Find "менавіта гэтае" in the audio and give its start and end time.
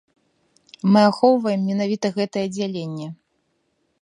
1.69-2.43